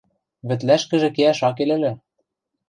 Вӹтлӓшкӹжӹ 0.47 1.09
кеӓш 1.15 1.39
ак 1.47 1.53
кел 1.57 1.69
ыльы... 1.75 1.91